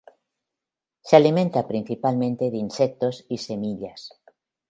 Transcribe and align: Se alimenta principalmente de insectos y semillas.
Se 1.03 1.15
alimenta 1.15 1.67
principalmente 1.67 2.49
de 2.49 2.57
insectos 2.57 3.23
y 3.29 3.37
semillas. 3.37 4.19